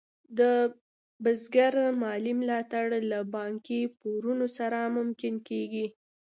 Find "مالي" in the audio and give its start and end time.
2.01-2.33